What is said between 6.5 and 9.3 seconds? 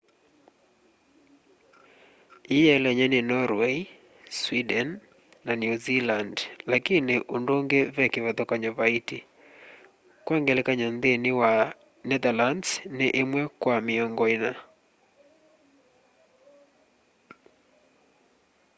lakini undungi ve kivathukanyo vaiti